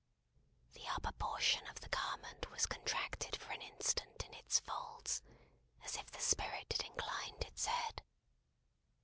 [0.73, 5.21] The upper portion of the garment was contracted for an instant in its folds,
[5.83, 8.01] as if the Spirit had inclined its head.